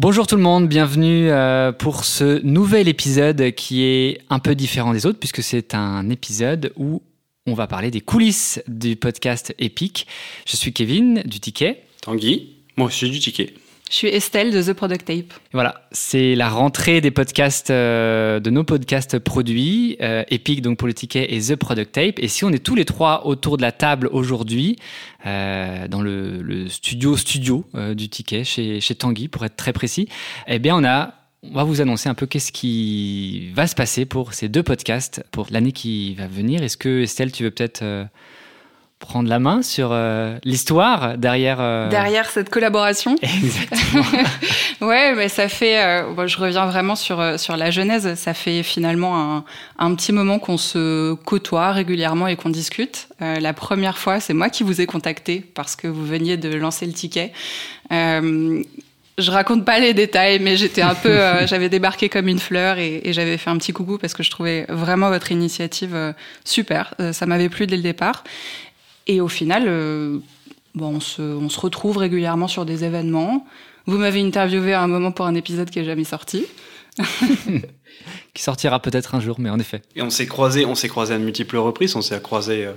Bonjour 0.00 0.28
tout 0.28 0.36
le 0.36 0.42
monde, 0.42 0.68
bienvenue 0.68 1.28
euh, 1.28 1.72
pour 1.72 2.04
ce 2.04 2.40
nouvel 2.44 2.86
épisode 2.86 3.50
qui 3.50 3.82
est 3.82 4.20
un 4.30 4.38
peu 4.38 4.54
différent 4.54 4.92
des 4.92 5.06
autres 5.06 5.18
puisque 5.18 5.42
c'est 5.42 5.74
un 5.74 6.08
épisode 6.08 6.72
où 6.76 7.02
on 7.48 7.54
va 7.54 7.66
parler 7.66 7.90
des 7.90 8.00
coulisses 8.00 8.62
du 8.68 8.94
podcast 8.94 9.52
Epic. 9.58 10.06
Je 10.46 10.54
suis 10.54 10.72
Kevin 10.72 11.24
du 11.24 11.40
Ticket. 11.40 11.82
Tanguy, 12.00 12.58
moi 12.76 12.86
aussi 12.86 13.10
du 13.10 13.18
Ticket. 13.18 13.52
Je 13.90 13.94
suis 13.94 14.08
Estelle 14.08 14.52
de 14.52 14.62
The 14.62 14.74
Product 14.74 15.04
Tape. 15.06 15.32
Voilà, 15.52 15.82
c'est 15.92 16.34
la 16.34 16.50
rentrée 16.50 17.00
des 17.00 17.10
podcasts, 17.10 17.70
euh, 17.70 18.38
de 18.38 18.50
nos 18.50 18.62
podcasts 18.62 19.18
produits, 19.18 19.96
euh, 20.02 20.24
Epic 20.28 20.60
donc 20.60 20.76
pour 20.76 20.86
le 20.86 20.92
ticket 20.92 21.34
et 21.34 21.40
The 21.40 21.56
Product 21.56 21.92
Tape. 21.92 22.18
Et 22.18 22.28
si 22.28 22.44
on 22.44 22.50
est 22.50 22.62
tous 22.62 22.74
les 22.74 22.84
trois 22.84 23.26
autour 23.26 23.56
de 23.56 23.62
la 23.62 23.72
table 23.72 24.10
aujourd'hui, 24.12 24.76
euh, 25.24 25.88
dans 25.88 26.02
le, 26.02 26.68
studio 26.68 27.16
studio 27.16 27.64
du 27.94 28.10
ticket 28.10 28.44
chez, 28.44 28.80
chez 28.80 28.94
Tanguy 28.94 29.28
pour 29.28 29.44
être 29.44 29.56
très 29.56 29.72
précis, 29.72 30.08
eh 30.46 30.58
bien 30.58 30.76
on 30.76 30.84
a 30.84 31.14
on 31.44 31.54
va 31.54 31.62
vous 31.62 31.80
annoncer 31.80 32.08
un 32.08 32.14
peu 32.14 32.26
qu'est-ce 32.26 32.50
qui 32.50 33.52
va 33.54 33.68
se 33.68 33.76
passer 33.76 34.04
pour 34.04 34.34
ces 34.34 34.48
deux 34.48 34.64
podcasts 34.64 35.24
pour 35.30 35.46
l'année 35.50 35.70
qui 35.70 36.14
va 36.14 36.26
venir. 36.26 36.64
Est-ce 36.64 36.76
que 36.76 37.02
Estelle, 37.02 37.30
tu 37.30 37.44
veux 37.44 37.52
peut-être 37.52 38.08
prendre 38.98 39.28
la 39.28 39.38
main 39.38 39.62
sur 39.62 39.90
euh, 39.92 40.36
l'histoire 40.44 41.16
derrière 41.16 41.58
euh, 41.60 41.88
derrière 41.88 42.28
cette 42.30 42.50
collaboration. 42.50 43.16
Exactement. 43.22 44.04
ouais, 44.80 45.14
mais 45.14 45.28
ça 45.28 45.48
fait. 45.48 45.78
Euh, 45.82 46.26
je 46.26 46.38
reviens 46.38 46.66
vraiment 46.66 46.96
sur 46.96 47.38
sur 47.38 47.56
la 47.56 47.70
genèse. 47.70 48.14
Ça 48.14 48.34
fait 48.34 48.62
finalement 48.62 49.36
un, 49.36 49.44
un 49.78 49.94
petit 49.94 50.12
moment 50.12 50.38
qu'on 50.38 50.58
se 50.58 51.14
côtoie 51.14 51.72
régulièrement 51.72 52.26
et 52.26 52.36
qu'on 52.36 52.50
discute. 52.50 53.08
la 53.20 53.52
première 53.52 53.98
fois, 53.98 54.20
c'est 54.20 54.34
moi 54.34 54.48
qui 54.50 54.62
vous 54.62 54.80
ai 54.80 54.86
contacté 54.86 55.44
parce 55.54 55.76
que 55.76 55.86
vous 55.86 56.04
veniez 56.04 56.36
de 56.36 56.54
lancer 56.54 56.86
le 56.86 56.92
ticket. 56.92 57.32
je 57.90 59.30
raconte 59.30 59.64
pas 59.64 59.78
les 59.80 59.94
détails, 59.94 60.38
mais 60.40 60.56
j'étais 60.56 60.82
un 60.82 60.94
peu, 60.94 61.18
j'avais 61.46 61.68
débarqué 61.68 62.08
comme 62.08 62.28
une 62.28 62.38
fleur 62.38 62.78
et, 62.78 63.00
et 63.04 63.12
j'avais 63.12 63.36
fait 63.38 63.50
un 63.50 63.58
petit 63.58 63.72
coucou 63.72 63.98
parce 63.98 64.14
que 64.14 64.22
je 64.22 64.30
trouvais 64.30 64.66
vraiment 64.68 65.08
votre 65.08 65.30
initiative 65.32 66.14
super. 66.44 66.94
ça 67.12 67.26
m'avait 67.26 67.48
plu 67.48 67.66
dès 67.66 67.76
le 67.76 67.82
départ. 67.82 68.24
Et 69.08 69.22
au 69.22 69.28
final, 69.28 69.64
euh, 69.66 70.18
bon, 70.74 70.96
on, 70.96 71.00
se, 71.00 71.22
on, 71.22 71.48
se, 71.48 71.58
retrouve 71.58 71.96
régulièrement 71.96 72.46
sur 72.46 72.66
des 72.66 72.84
événements. 72.84 73.46
Vous 73.86 73.96
m'avez 73.96 74.20
interviewé 74.20 74.74
à 74.74 74.82
un 74.82 74.86
moment 74.86 75.12
pour 75.12 75.26
un 75.26 75.34
épisode 75.34 75.70
qui 75.70 75.78
n'est 75.78 75.86
jamais 75.86 76.04
sorti. 76.04 76.44
qui 78.34 78.42
sortira 78.42 78.80
peut-être 78.80 79.14
un 79.14 79.20
jour, 79.20 79.36
mais 79.40 79.48
en 79.48 79.58
effet. 79.58 79.80
Et 79.96 80.02
on 80.02 80.10
s'est 80.10 80.26
croisés, 80.26 80.66
on 80.66 80.74
s'est 80.74 80.88
croisés 80.88 81.14
à 81.14 81.18
de 81.18 81.24
multiples 81.24 81.56
reprises. 81.56 81.96
On 81.96 82.02
s'est 82.02 82.20
croisés 82.20 82.66
euh, 82.66 82.74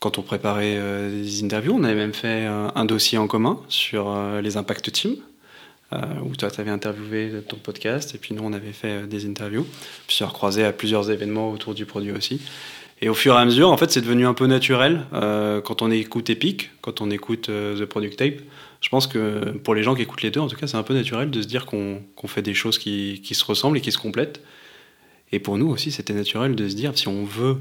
quand 0.00 0.18
on 0.18 0.22
préparait 0.22 0.76
euh, 0.76 1.22
des 1.22 1.44
interviews. 1.44 1.72
On 1.72 1.84
avait 1.84 1.94
même 1.94 2.14
fait 2.14 2.44
un 2.46 2.84
dossier 2.84 3.16
en 3.16 3.28
commun 3.28 3.60
sur 3.68 4.12
les 4.42 4.56
impacts 4.56 4.90
team. 4.90 5.16
où 6.24 6.34
toi, 6.34 6.50
tu 6.50 6.60
avais 6.60 6.72
interviewé 6.72 7.30
ton 7.46 7.56
podcast, 7.56 8.12
et 8.12 8.18
puis 8.18 8.34
nous, 8.34 8.42
on 8.42 8.52
avait 8.52 8.72
fait 8.72 9.06
des 9.06 9.24
interviews. 9.24 9.66
Puis 10.08 10.16
on 10.16 10.18
s'est 10.18 10.24
recroisés 10.24 10.64
à 10.64 10.72
plusieurs 10.72 11.12
événements 11.12 11.52
autour 11.52 11.74
du 11.74 11.86
produit 11.86 12.10
aussi. 12.10 12.40
Et 13.00 13.08
au 13.08 13.14
fur 13.14 13.34
et 13.34 13.38
à 13.38 13.44
mesure, 13.44 13.70
en 13.70 13.76
fait, 13.76 13.90
c'est 13.90 14.00
devenu 14.00 14.26
un 14.26 14.34
peu 14.34 14.46
naturel 14.46 15.06
euh, 15.12 15.60
quand 15.60 15.82
on 15.82 15.90
écoute 15.90 16.30
Epic, 16.30 16.70
quand 16.80 17.00
on 17.00 17.10
écoute 17.10 17.48
euh, 17.48 17.78
The 17.78 17.84
Product 17.84 18.16
Tape. 18.16 18.40
Je 18.80 18.88
pense 18.88 19.06
que 19.06 19.50
pour 19.58 19.74
les 19.74 19.82
gens 19.82 19.94
qui 19.94 20.02
écoutent 20.02 20.22
les 20.22 20.30
deux, 20.30 20.40
en 20.40 20.48
tout 20.48 20.56
cas, 20.56 20.66
c'est 20.66 20.76
un 20.76 20.82
peu 20.82 20.94
naturel 20.94 21.30
de 21.30 21.42
se 21.42 21.46
dire 21.46 21.66
qu'on 21.66 22.02
fait 22.26 22.42
des 22.42 22.54
choses 22.54 22.78
qui, 22.78 23.20
se 23.24 23.44
ressemblent 23.44 23.78
et 23.78 23.80
qui 23.80 23.92
se 23.92 23.98
complètent. 23.98 24.42
Et 25.30 25.38
pour 25.38 25.58
nous 25.58 25.68
aussi, 25.68 25.92
c'était 25.92 26.12
naturel 26.12 26.56
de 26.56 26.68
se 26.68 26.74
dire 26.74 26.96
si 26.96 27.06
on 27.06 27.24
veut 27.24 27.58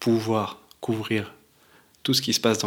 pouvoir 0.00 0.60
couvrir 0.80 1.32
tout 2.02 2.14
ce 2.14 2.22
qui 2.22 2.32
se 2.32 2.40
passe 2.40 2.58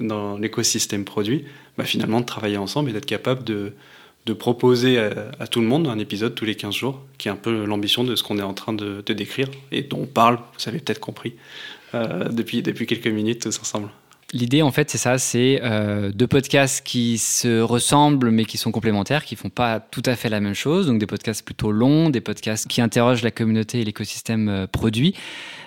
dans 0.00 0.38
l'écosystème 0.38 1.04
produit, 1.04 1.44
bah 1.76 1.84
finalement 1.84 2.20
de 2.20 2.26
travailler 2.26 2.56
ensemble 2.56 2.90
et 2.90 2.92
d'être 2.92 3.06
capable 3.06 3.42
de, 3.42 3.72
de 4.26 4.32
proposer 4.32 4.98
à, 4.98 5.46
tout 5.46 5.60
le 5.60 5.66
monde 5.66 5.86
un 5.86 5.98
épisode 5.98 6.34
tous 6.34 6.44
les 6.44 6.54
15 6.54 6.74
jours, 6.74 7.00
qui 7.18 7.28
est 7.28 7.30
un 7.30 7.36
peu 7.36 7.64
l'ambition 7.64 8.04
de 8.04 8.16
ce 8.16 8.22
qu'on 8.22 8.38
est 8.38 8.42
en 8.42 8.54
train 8.54 8.72
de, 8.72 9.02
décrire 9.12 9.48
et 9.70 9.82
dont 9.82 10.00
on 10.02 10.06
parle, 10.06 10.38
vous 10.58 10.68
avez 10.68 10.78
peut-être 10.78 11.00
compris, 11.00 11.34
euh, 11.94 12.28
depuis, 12.30 12.62
quelques 12.62 13.06
minutes 13.06 13.42
tous 13.42 13.60
ensemble. 13.60 13.88
L'idée, 14.32 14.62
en 14.62 14.72
fait, 14.72 14.90
c'est 14.90 14.98
ça, 14.98 15.16
c'est 15.18 15.60
euh, 15.62 16.10
deux 16.10 16.26
podcasts 16.26 16.84
qui 16.84 17.18
se 17.18 17.60
ressemblent 17.60 18.30
mais 18.30 18.44
qui 18.44 18.58
sont 18.58 18.72
complémentaires, 18.72 19.24
qui 19.24 19.36
font 19.36 19.50
pas 19.50 19.78
tout 19.78 20.02
à 20.06 20.16
fait 20.16 20.28
la 20.28 20.40
même 20.40 20.54
chose. 20.54 20.88
Donc 20.88 20.98
des 20.98 21.06
podcasts 21.06 21.44
plutôt 21.44 21.70
longs, 21.70 22.10
des 22.10 22.20
podcasts 22.20 22.66
qui 22.66 22.80
interrogent 22.80 23.22
la 23.22 23.30
communauté 23.30 23.80
et 23.80 23.84
l'écosystème 23.84 24.48
euh, 24.48 24.66
produit. 24.66 25.14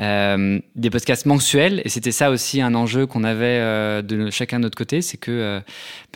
Euh, 0.00 0.60
des 0.76 0.90
podcasts 0.90 1.26
mensuels. 1.26 1.82
Et 1.84 1.88
c'était 1.88 2.12
ça 2.12 2.30
aussi 2.30 2.60
un 2.60 2.74
enjeu 2.74 3.06
qu'on 3.06 3.24
avait 3.24 3.58
euh, 3.60 4.00
de 4.02 4.30
chacun 4.30 4.58
de 4.58 4.62
notre 4.62 4.78
côté, 4.78 5.02
c'est 5.02 5.16
que 5.16 5.30
euh, 5.30 5.60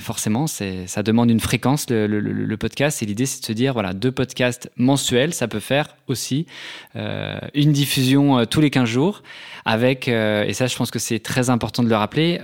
forcément, 0.01 0.47
ça 0.47 1.03
demande 1.03 1.31
une 1.31 1.41
fréquence, 1.41 1.91
le, 1.91 2.07
le, 2.07 2.21
le 2.21 2.57
podcast. 2.57 3.03
Et 3.03 3.07
l'idée, 3.07 3.27
c'est 3.27 3.41
de 3.41 3.47
se 3.47 3.53
dire, 3.53 3.73
voilà, 3.73 3.93
deux 3.93 4.13
podcasts 4.13 4.71
mensuels, 4.77 5.35
ça 5.35 5.49
peut 5.49 5.61
faire 5.61 5.97
aussi 6.07 6.47
une 6.95 7.73
diffusion 7.73 8.45
tous 8.47 8.61
les 8.61 8.71
15 8.71 8.89
jours 8.89 9.23
avec, 9.65 10.09
et 10.09 10.53
ça, 10.53 10.67
je 10.67 10.77
pense 10.77 10.91
que 10.91 10.99
c'est 10.99 11.19
très 11.19 11.51
important 11.51 11.83
de 11.83 11.89
le 11.89 11.97
rappeler, 11.97 12.41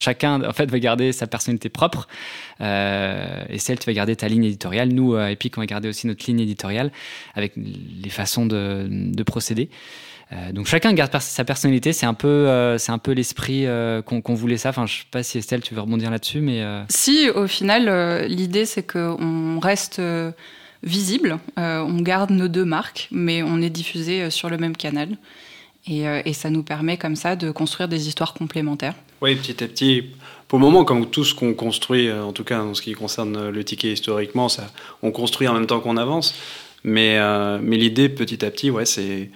chacun 0.00 0.42
en 0.42 0.52
fait 0.52 0.70
va 0.70 0.78
garder 0.78 1.12
sa 1.12 1.26
personnalité 1.26 1.68
propre 1.68 2.08
euh, 2.60 3.44
et 3.48 3.58
celle 3.58 3.78
tu 3.78 3.86
vas 3.86 3.92
garder 3.92 4.16
ta 4.16 4.28
ligne 4.28 4.44
éditoriale 4.44 4.90
nous 4.90 5.14
à 5.16 5.30
Epic 5.32 5.58
on 5.58 5.60
va 5.60 5.66
garder 5.66 5.88
aussi 5.88 6.06
notre 6.06 6.24
ligne 6.26 6.40
éditoriale 6.40 6.92
avec 7.34 7.54
les 7.56 8.10
façons 8.10 8.46
de, 8.46 8.86
de 8.88 9.22
procéder 9.22 9.70
euh, 10.32 10.52
donc 10.52 10.66
chacun 10.66 10.92
garde 10.92 11.16
sa 11.20 11.44
personnalité, 11.44 11.92
c'est 11.92 12.06
un 12.06 12.14
peu, 12.14 12.28
euh, 12.28 12.76
c'est 12.76 12.92
un 12.92 12.98
peu 12.98 13.12
l'esprit 13.12 13.66
euh, 13.66 14.02
qu'on 14.02 14.34
voulait 14.34 14.58
ça. 14.58 14.70
Enfin, 14.70 14.86
je 14.86 14.98
sais 14.98 15.04
pas 15.10 15.22
si 15.22 15.38
Estelle, 15.38 15.62
tu 15.62 15.74
veux 15.74 15.80
rebondir 15.80 16.10
là-dessus, 16.10 16.40
mais 16.40 16.62
si 16.88 17.30
au 17.30 17.46
final 17.46 18.26
l'idée 18.26 18.66
c'est 18.66 18.82
qu'on 18.82 19.58
reste 19.60 20.00
visible, 20.82 21.38
on 21.56 22.00
garde 22.00 22.30
nos 22.30 22.48
deux 22.48 22.64
marques, 22.64 23.08
mais 23.10 23.42
on 23.42 23.60
est 23.62 23.70
diffusé 23.70 24.30
sur 24.30 24.50
le 24.50 24.58
même 24.58 24.76
canal. 24.76 25.16
Et, 25.86 26.02
et, 26.02 26.34
ça 26.34 26.50
nous 26.50 26.62
permet 26.62 26.98
comme 26.98 27.16
ça 27.16 27.34
de 27.34 27.50
construire 27.50 27.88
des 27.88 28.08
histoires 28.08 28.34
complémentaires. 28.34 28.94
Oui, 29.22 29.36
petit 29.36 29.64
à 29.64 29.68
petit. 29.68 30.04
Pour 30.46 30.58
le 30.58 30.64
moment, 30.64 30.84
comme 30.84 31.08
tout 31.08 31.24
ce 31.24 31.34
qu'on 31.34 31.54
construit, 31.54 32.12
en 32.12 32.32
tout 32.32 32.44
cas 32.44 32.60
en 32.60 32.74
ce 32.74 32.82
qui 32.82 32.92
concerne 32.92 33.48
le 33.48 33.64
ticket 33.64 33.92
historiquement, 33.92 34.50
ça, 34.50 34.70
on 35.02 35.12
construit 35.12 35.48
en 35.48 35.54
même 35.54 35.66
temps 35.66 35.80
qu'on 35.80 35.96
avance. 35.96 36.34
Mais, 36.84 37.18
mais 37.62 37.78
l'idée, 37.78 38.10
petit 38.10 38.44
à 38.44 38.50
petit, 38.50 38.70
ouais, 38.70 38.84
c'est 38.84 39.30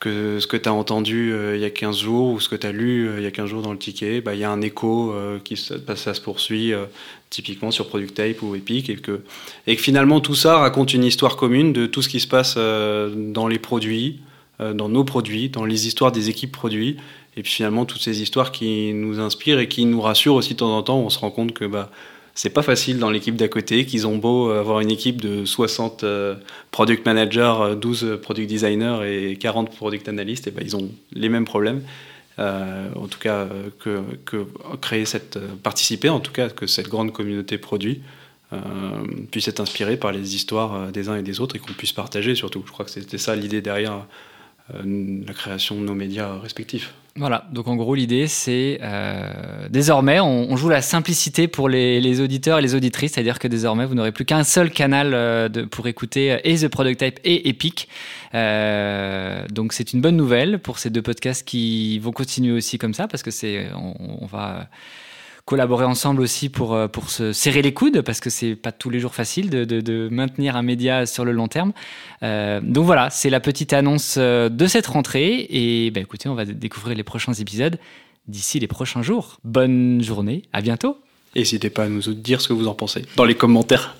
que 0.00 0.40
ce 0.40 0.46
que 0.46 0.56
tu 0.56 0.68
as 0.68 0.72
entendu 0.72 1.32
euh, 1.32 1.56
il 1.56 1.62
y 1.62 1.64
a 1.64 1.70
15 1.70 1.98
jours 1.98 2.28
ou 2.28 2.40
ce 2.40 2.48
que 2.48 2.56
tu 2.56 2.66
as 2.66 2.72
lu 2.72 3.08
euh, 3.08 3.18
il 3.18 3.24
y 3.24 3.26
a 3.26 3.30
15 3.30 3.48
jours 3.48 3.62
dans 3.62 3.72
le 3.72 3.78
ticket, 3.78 4.20
bah, 4.20 4.34
il 4.34 4.40
y 4.40 4.44
a 4.44 4.50
un 4.50 4.60
écho 4.60 5.12
euh, 5.12 5.38
qui 5.42 5.58
bah, 5.86 5.96
ça 5.96 6.14
se 6.14 6.20
poursuit 6.20 6.72
typiquement 7.30 7.70
sur 7.70 7.88
Product 7.88 8.14
Tape 8.14 8.42
ou 8.42 8.54
Epic 8.54 8.90
et 8.90 8.96
que, 8.96 9.22
et 9.66 9.76
que 9.76 9.82
finalement 9.82 10.20
tout 10.20 10.34
ça 10.34 10.58
raconte 10.58 10.94
une 10.94 11.04
histoire 11.04 11.36
commune 11.36 11.72
de 11.72 11.86
tout 11.86 12.02
ce 12.02 12.08
qui 12.08 12.20
se 12.20 12.28
passe 12.28 12.56
dans 12.56 13.48
les 13.48 13.58
produits, 13.58 14.20
dans 14.60 14.88
nos 14.88 15.04
produits, 15.04 15.48
dans 15.48 15.64
les 15.64 15.86
histoires 15.86 16.12
des 16.12 16.30
équipes 16.30 16.52
produits 16.52 16.96
et 17.36 17.42
puis 17.42 17.52
finalement 17.52 17.84
toutes 17.84 18.02
ces 18.02 18.22
histoires 18.22 18.52
qui 18.52 18.92
nous 18.94 19.18
inspirent 19.18 19.58
et 19.58 19.68
qui 19.68 19.84
nous 19.86 20.00
rassurent 20.00 20.34
aussi 20.34 20.54
de 20.54 20.58
temps 20.58 20.76
en 20.76 20.82
temps. 20.82 20.98
On 20.98 21.10
se 21.10 21.18
rend 21.18 21.30
compte 21.30 21.52
que 21.52 21.64
bah, 21.64 21.90
c'est 22.34 22.50
pas 22.50 22.62
facile 22.62 22.98
dans 22.98 23.10
l'équipe 23.10 23.36
d'à 23.36 23.48
côté, 23.48 23.86
qu'ils 23.86 24.06
ont 24.08 24.16
beau 24.16 24.50
avoir 24.50 24.80
une 24.80 24.90
équipe 24.90 25.20
de 25.20 25.44
60 25.44 26.02
euh, 26.02 26.34
product 26.72 27.06
managers, 27.06 27.76
12 27.80 28.04
euh, 28.04 28.16
product 28.16 28.48
designers 28.48 28.98
et 29.04 29.36
40 29.36 29.74
product 29.74 30.08
analystes, 30.08 30.48
et 30.48 30.50
ben 30.50 30.62
ils 30.64 30.74
ont 30.76 30.90
les 31.12 31.28
mêmes 31.28 31.44
problèmes. 31.44 31.82
Euh, 32.40 32.88
en 32.96 33.06
tout 33.06 33.20
cas, 33.20 33.46
que, 33.78 34.02
créer 34.80 35.04
cette, 35.04 35.38
participer 35.62 36.08
en 36.08 36.18
tout 36.18 36.32
cas 36.32 36.48
que 36.48 36.66
cette 36.66 36.88
grande 36.88 37.12
communauté 37.12 37.58
produit 37.58 38.02
puisse 39.32 39.48
être 39.48 39.58
inspirée 39.58 39.96
par 39.96 40.12
les 40.12 40.36
histoires 40.36 40.92
des 40.92 41.08
uns 41.08 41.16
et 41.16 41.22
des 41.22 41.40
autres 41.40 41.56
et 41.56 41.58
qu'on 41.58 41.72
puisse 41.72 41.92
partager 41.92 42.36
surtout. 42.36 42.62
Je 42.64 42.70
crois 42.70 42.84
que 42.84 42.90
c'était 42.92 43.18
ça 43.18 43.34
l'idée 43.34 43.60
derrière 43.60 44.06
la 44.68 45.34
création 45.34 45.80
de 45.80 45.84
nos 45.84 45.94
médias 45.94 46.38
respectifs. 46.38 46.94
Voilà, 47.16 47.46
donc 47.52 47.68
en 47.68 47.76
gros 47.76 47.94
l'idée 47.94 48.26
c'est 48.26 48.80
euh, 48.82 49.68
désormais 49.70 50.18
on, 50.18 50.56
joue 50.56 50.68
la 50.68 50.82
simplicité 50.82 51.46
pour 51.46 51.68
les, 51.68 52.20
auditeurs 52.20 52.58
et 52.58 52.62
les 52.62 52.74
auditrices, 52.74 53.12
c'est-à-dire 53.12 53.38
que 53.38 53.46
désormais 53.46 53.86
vous 53.86 53.94
n'aurez 53.94 54.10
plus 54.10 54.24
qu'un 54.24 54.42
seul 54.42 54.68
canal 54.72 55.14
euh, 55.14 55.48
de, 55.48 55.62
pour 55.62 55.86
écouter 55.86 56.32
euh, 56.32 56.38
et 56.42 56.56
The 56.56 56.66
Product 56.66 56.98
Type 56.98 57.20
et 57.22 57.48
Epic. 57.48 57.88
donc 58.32 59.74
c'est 59.74 59.92
une 59.92 60.00
bonne 60.00 60.16
nouvelle 60.16 60.58
pour 60.58 60.80
ces 60.80 60.90
deux 60.90 61.02
podcasts 61.02 61.46
qui 61.46 62.00
vont 62.00 62.10
continuer 62.10 62.52
aussi 62.52 62.78
comme 62.78 62.94
ça 62.94 63.06
parce 63.06 63.22
que 63.22 63.30
c'est 63.30 63.68
on 63.76 64.26
va 64.26 64.66
collaborer 65.44 65.84
ensemble 65.84 66.22
aussi 66.22 66.48
pour, 66.48 66.74
euh, 66.74 66.88
pour 66.88 67.10
se 67.10 67.32
serrer 67.32 67.62
les 67.62 67.74
coudes, 67.74 68.00
parce 68.00 68.20
que 68.20 68.30
c'est 68.30 68.56
pas 68.56 68.72
tous 68.72 68.90
les 68.90 69.00
jours 69.00 69.14
facile 69.14 69.50
de, 69.50 69.64
de, 69.64 69.80
de, 69.80 70.08
maintenir 70.10 70.56
un 70.56 70.62
média 70.62 71.06
sur 71.06 71.24
le 71.24 71.32
long 71.32 71.48
terme. 71.48 71.72
Euh, 72.22 72.60
donc 72.62 72.84
voilà, 72.86 73.10
c'est 73.10 73.30
la 73.30 73.40
petite 73.40 73.72
annonce 73.72 74.16
euh, 74.18 74.48
de 74.48 74.66
cette 74.66 74.86
rentrée. 74.86 75.46
Et 75.50 75.90
bah, 75.90 76.00
écoutez, 76.00 76.28
on 76.28 76.34
va 76.34 76.44
découvrir 76.44 76.96
les 76.96 77.04
prochains 77.04 77.34
épisodes 77.34 77.78
d'ici 78.26 78.58
les 78.58 78.68
prochains 78.68 79.02
jours. 79.02 79.38
Bonne 79.44 80.02
journée, 80.02 80.42
à 80.52 80.62
bientôt. 80.62 80.98
N'hésitez 81.36 81.68
pas 81.68 81.84
à 81.84 81.88
nous 81.88 82.00
dire 82.14 82.40
ce 82.40 82.48
que 82.48 82.54
vous 82.54 82.68
en 82.68 82.74
pensez 82.74 83.04
dans 83.16 83.24
les 83.24 83.34
commentaires. 83.34 83.96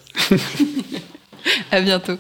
à 1.71 1.81
bientôt. 1.81 2.17